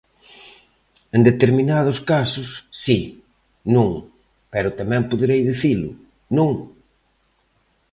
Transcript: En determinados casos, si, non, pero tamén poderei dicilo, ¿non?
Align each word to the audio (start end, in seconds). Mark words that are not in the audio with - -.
En 1.15 1.21
determinados 1.29 1.97
casos, 2.11 2.47
si, 2.83 2.99
non, 3.75 3.89
pero 4.53 4.75
tamén 4.79 5.09
poderei 5.11 5.41
dicilo, 5.49 5.89
¿non? 6.37 6.51